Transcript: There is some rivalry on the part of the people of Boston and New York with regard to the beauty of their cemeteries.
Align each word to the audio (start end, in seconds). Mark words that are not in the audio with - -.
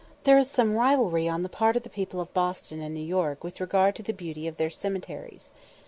There 0.23 0.39
is 0.39 0.49
some 0.49 0.73
rivalry 0.75 1.29
on 1.29 1.43
the 1.43 1.47
part 1.47 1.75
of 1.77 1.83
the 1.83 1.87
people 1.91 2.19
of 2.21 2.33
Boston 2.33 2.81
and 2.81 2.91
New 2.95 3.05
York 3.05 3.43
with 3.43 3.61
regard 3.61 3.93
to 3.97 4.01
the 4.01 4.13
beauty 4.13 4.47
of 4.47 4.57
their 4.57 4.71
cemeteries. 4.71 5.53